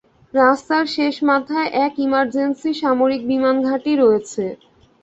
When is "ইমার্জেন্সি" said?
1.99-2.71